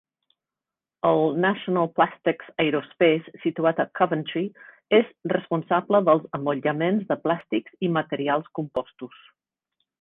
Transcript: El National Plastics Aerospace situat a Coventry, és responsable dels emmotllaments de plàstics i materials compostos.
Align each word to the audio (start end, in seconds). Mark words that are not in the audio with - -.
El 1.09 1.19
National 1.43 1.89
Plastics 1.99 2.47
Aerospace 2.63 3.35
situat 3.43 3.83
a 3.83 3.87
Coventry, 4.01 4.43
és 5.01 5.13
responsable 5.35 6.03
dels 6.11 6.27
emmotllaments 6.41 7.07
de 7.13 7.21
plàstics 7.29 7.81
i 7.89 7.95
materials 8.03 8.53
compostos. 8.63 9.25